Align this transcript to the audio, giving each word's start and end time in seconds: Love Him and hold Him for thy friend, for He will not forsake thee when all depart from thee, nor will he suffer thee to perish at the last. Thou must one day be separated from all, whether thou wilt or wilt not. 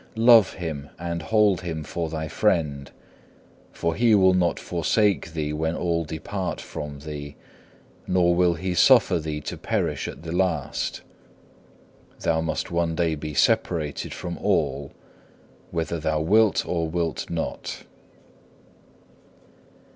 Love 0.15 0.53
Him 0.53 0.89
and 0.97 1.21
hold 1.21 1.61
Him 1.61 1.83
for 1.83 2.09
thy 2.09 2.27
friend, 2.27 2.89
for 3.71 3.93
He 3.93 4.15
will 4.15 4.33
not 4.33 4.59
forsake 4.59 5.33
thee 5.33 5.53
when 5.53 5.75
all 5.75 6.05
depart 6.05 6.59
from 6.59 6.97
thee, 7.01 7.35
nor 8.07 8.33
will 8.33 8.55
he 8.55 8.73
suffer 8.73 9.19
thee 9.19 9.39
to 9.41 9.57
perish 9.57 10.07
at 10.07 10.23
the 10.23 10.31
last. 10.31 11.03
Thou 12.21 12.41
must 12.41 12.71
one 12.71 12.95
day 12.95 13.13
be 13.13 13.35
separated 13.35 14.11
from 14.11 14.39
all, 14.39 14.91
whether 15.69 15.99
thou 15.99 16.19
wilt 16.19 16.65
or 16.65 16.89
wilt 16.89 17.29
not. 17.29 17.83